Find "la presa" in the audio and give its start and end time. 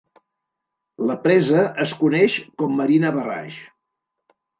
1.09-1.65